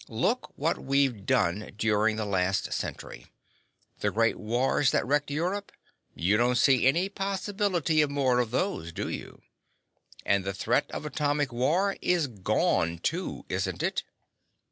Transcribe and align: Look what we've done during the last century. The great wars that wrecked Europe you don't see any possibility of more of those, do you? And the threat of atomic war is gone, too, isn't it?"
Look 0.09 0.51
what 0.55 0.79
we've 0.79 1.27
done 1.27 1.73
during 1.77 2.15
the 2.15 2.25
last 2.25 2.73
century. 2.73 3.27
The 3.99 4.09
great 4.09 4.39
wars 4.39 4.89
that 4.89 5.05
wrecked 5.05 5.29
Europe 5.29 5.71
you 6.15 6.37
don't 6.37 6.55
see 6.57 6.87
any 6.87 7.07
possibility 7.07 8.01
of 8.01 8.09
more 8.09 8.39
of 8.39 8.49
those, 8.49 8.91
do 8.91 9.09
you? 9.09 9.43
And 10.25 10.43
the 10.43 10.55
threat 10.55 10.89
of 10.89 11.05
atomic 11.05 11.53
war 11.53 11.97
is 12.01 12.25
gone, 12.25 12.97
too, 12.97 13.45
isn't 13.47 13.83
it?" 13.83 14.01